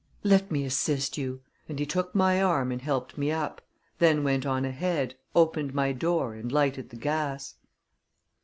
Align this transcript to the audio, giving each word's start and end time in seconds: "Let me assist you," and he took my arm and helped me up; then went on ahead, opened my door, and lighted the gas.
"Let 0.23 0.49
me 0.49 0.65
assist 0.65 1.15
you," 1.19 1.41
and 1.69 1.77
he 1.77 1.85
took 1.85 2.15
my 2.15 2.41
arm 2.41 2.71
and 2.71 2.81
helped 2.81 3.19
me 3.19 3.31
up; 3.31 3.61
then 3.99 4.23
went 4.23 4.47
on 4.47 4.65
ahead, 4.65 5.13
opened 5.35 5.75
my 5.75 5.91
door, 5.91 6.33
and 6.33 6.51
lighted 6.51 6.89
the 6.89 6.95
gas. 6.95 7.53